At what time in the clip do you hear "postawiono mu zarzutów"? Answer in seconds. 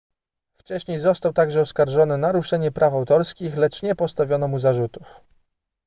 3.95-5.21